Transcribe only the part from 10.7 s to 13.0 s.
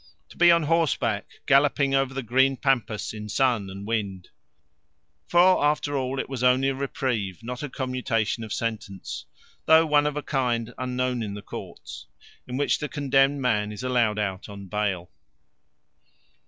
unknown in the Courts, in which the